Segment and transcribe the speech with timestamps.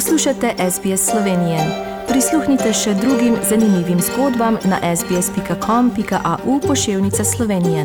[0.00, 1.58] Poslušate SBS Slovenije.
[2.08, 7.84] Prisluhnite še drugim zanimivim zgodbam na sbsp.com.au pošiljka Slovenije.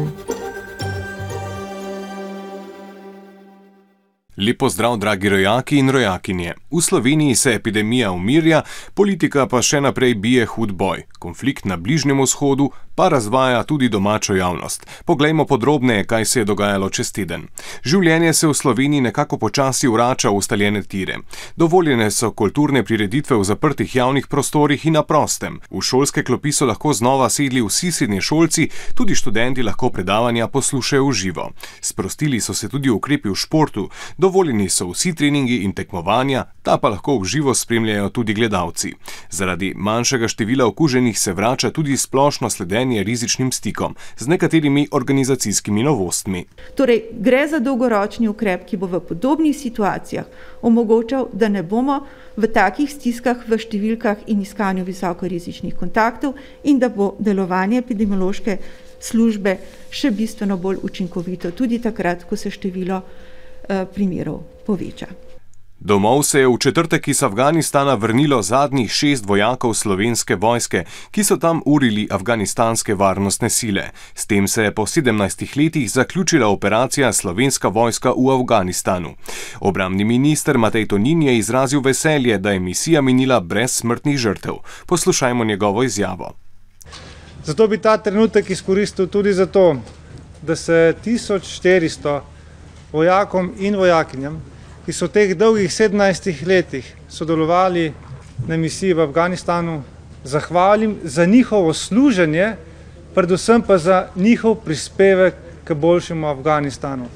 [4.38, 6.54] Lepo zdrav, dragi rojaki in rojakinje.
[6.72, 8.62] V Sloveniji se epidemija umirja,
[8.94, 11.04] politika pa še naprej bije hud boj.
[11.20, 14.88] Konflikt na Bližnjem vzhodu pa razvaja tudi domačo javnost.
[15.06, 17.48] Poglejmo podrobneje, kaj se je dogajalo čez teden.
[17.84, 21.18] Življenje se v Sloveniji nekako počasi vrača v ustaljene tire.
[21.56, 25.60] Dovoljene so kulturne prireditve v zaprtih javnih prostorih in na prostem.
[25.70, 31.08] V šolske klopi so lahko znova sedli vsi srednji šolci, tudi študenti lahko predavanja poslušajo
[31.10, 31.52] v živo.
[31.82, 36.90] Sprostili so se tudi ukrepi v športu, dovoljeni so vsi treningi in tekmovanja, ta pa
[36.90, 38.94] lahko v živo spremljajo tudi gledalci.
[39.30, 46.46] Zaradi manjšega števila okuženih se vrača tudi splošno sledenje rizičnim stikom z nekaterimi organizacijskimi novostmi.
[46.76, 50.26] Torej, gre za dolgoročni ukrep, ki bo v podobnih situacijah
[50.62, 52.00] omogočal, da ne bomo
[52.38, 58.58] v takih stiskah v številkah in iskanju visokorizičnih kontaktov in da bo delovanje epidemiološke
[59.00, 59.58] službe
[59.90, 65.25] še bistveno bolj učinkovito, tudi takrat, ko se število eh, primerov poveča.
[65.86, 71.38] Domov se je v četrtek iz Afganistana vrnilo zadnjih šest vojakov slovenske vojske, ki so
[71.38, 73.84] tam urili afganistanske varnostne sile.
[74.16, 79.14] S tem se je po 17 letih zaključila operacija Slovenska vojska v Afganistanu.
[79.60, 84.54] Obramni minister Matej Tonin je izrazil veselje, da je misija minila brez smrtnih žrtev.
[84.86, 86.34] Poslušajmo njegovo izjavo.
[87.44, 89.76] Zato bi ta trenutek izkoristil tudi zato,
[90.42, 92.20] da se 1400
[92.92, 94.55] vojakom in vojakinjam
[94.86, 97.94] ki so v teh dolgih 17 letih sodelovali
[98.48, 99.82] na misiji v Afganistanu,
[100.24, 102.56] zahvalim za njihovo služenje,
[103.16, 105.34] predvsem pa za njihov prispevek
[105.64, 107.10] k boljšemu Afganistanu.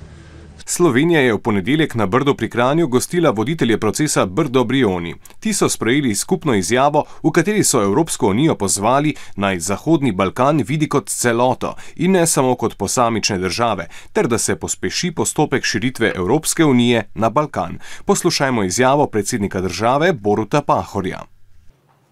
[0.66, 5.16] Slovenija je v ponedeljek na Brdo pri Kranju gostila voditelje procesa Brdo Brioni.
[5.40, 10.90] Ti so sprejeli skupno izjavo, v kateri so Evropsko unijo pozvali naj Zahodni Balkan vidi
[10.90, 16.66] kot celoto in ne samo kot posamične države, ter da se pospeši postopek širitve Evropske
[16.66, 17.80] unije na Balkan.
[18.06, 21.22] Poslušajmo izjavo predsednika države Boruta Pahorja.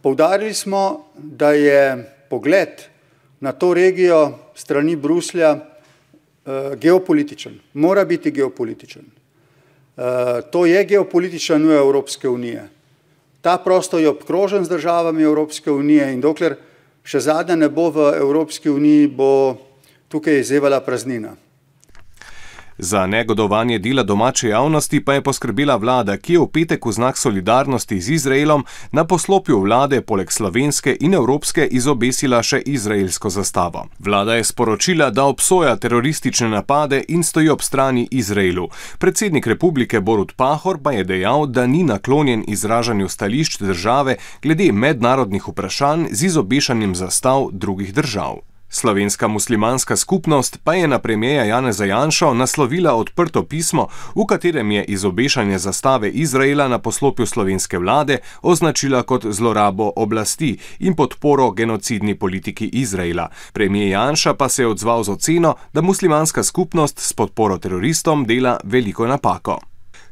[0.02, 2.70] Poudarili smo, da je pogled
[3.40, 5.77] na to regijo strani Bruslja
[6.80, 9.04] geopolitičen, mora biti geopolitičen.
[9.98, 10.04] Uh,
[10.52, 12.68] to je geopolitična nuja Evropske unije.
[13.42, 16.56] Ta prostor je obkrožen z državami Evropske unije in dokler
[17.08, 19.58] še zadnja ne bo v Evropski uniji, bo
[20.12, 21.36] tukaj izzevala praznina.
[22.78, 27.18] Za negodovanje dela domače javnosti pa je poskrbela vlada, ki je v petek v znak
[27.18, 33.88] solidarnosti z Izraelom na poslopju vlade poleg slovenske in evropske izobesila še izraelsko zastavo.
[34.00, 38.70] Vlada je sporočila, da obsoja teroristične napade in stoji ob strani Izraelu.
[39.00, 45.48] Predsednik republike Borut Pahor pa je dejal, da ni naklonjen izražanju stališč države glede mednarodnih
[45.48, 48.57] vprašanj z izobešanjem zastav drugih držav.
[48.70, 54.84] Slovenska muslimanska skupnost pa je na premijeja Janeza Janša naslovila odprto pismo, v katerem je
[54.84, 62.70] izobešanje zastave Izraela na poslopju slovenske vlade označila kot zlorabo oblasti in podporo genocidni politiki
[62.74, 63.30] Izraela.
[63.54, 68.60] Premijer Janša pa se je odzval z oceno, da muslimanska skupnost s podporo teroristom dela
[68.64, 69.60] veliko napako.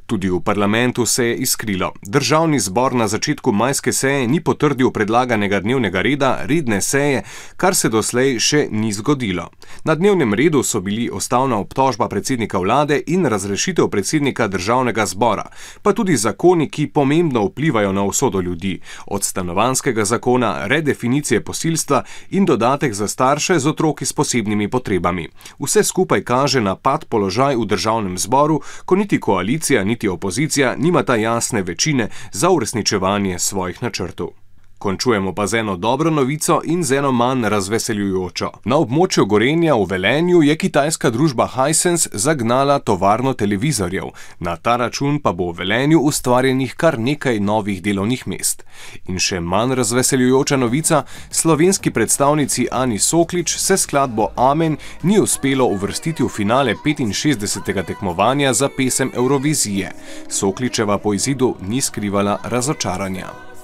[0.06, 1.92] Tudi v parlamentu se je iskrilo.
[2.02, 7.24] Državni zbor na začetku majske seje ni potrdil predlaganega dnevnega reda redne seje,
[7.58, 9.50] kar se doslej še ni zgodilo.
[9.84, 15.48] Na dnevnem redu so bili ustavna obtožba predsednika vlade in razrešitev predsednika državnega zbora,
[15.82, 18.78] pa tudi zakoni, ki pomembno vplivajo na usodo ljudi,
[19.08, 25.28] od stanovanskega zakona, redefinicije posilstva in dodatek za starše z otroki s posebnimi potrebami.
[25.60, 30.76] Vse skupaj kaže na pad položaj v državnem zboru, ko niti koalicija ni niti opozicija
[30.78, 34.45] nimata jasne večine za uresničevanje svojih načrtov.
[34.80, 38.50] Končujemo pa z eno dobro novico in z eno manj razveseljujočo.
[38.66, 45.20] Na območju Gorenja v Velenju je kitajska družba Hisense zagnala tovarno televizorjev, na ta račun
[45.20, 48.66] pa bo v Velenju ustvarjenih kar nekaj novih delovnih mest.
[49.08, 56.24] In še manj razveseljujoča novica: slovenski predstavnici Ani Soklič se skladbo Amen ni uspelo uvrstiti
[56.24, 57.84] v finale 65.
[57.84, 59.92] tekmovanja za pesem Eurovizije.
[60.30, 63.55] Sokličeva po izidu ni skrivala razočaranja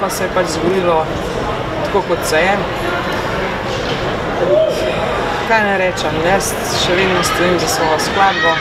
[0.00, 1.06] pa se je pač zgodilo
[1.84, 2.56] tako, kot se je.
[5.48, 6.52] Kaj ne rečem, jaz
[6.84, 8.52] še vedno stojim za svojo skladbo.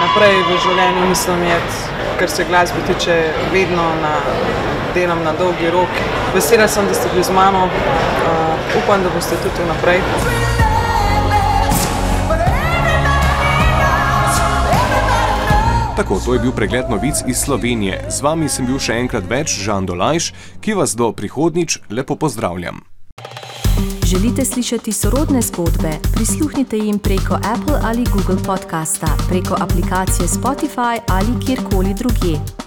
[0.00, 1.42] Naprej v življenju mislim,
[2.20, 3.16] ker se glasbe tiče,
[3.52, 4.14] vedno na,
[4.94, 6.04] delam na dolgi rok.
[6.34, 10.00] Vesela sem, da ste bili z mano, uh, upam, da boste tudi naprej.
[15.96, 18.04] Tako, to je bil pregled novic iz Slovenije.
[18.10, 20.26] Z vami sem bil še enkrat več, Žan Dolajš,
[20.60, 22.82] ki vas do prihodnič lepo pozdravljam.
[24.04, 25.96] Želite slišati sorodne zgodbe?
[26.12, 32.65] Prisluhnite jim preko Apple ali Google podcasta, preko aplikacije Spotify ali kjerkoli drugje.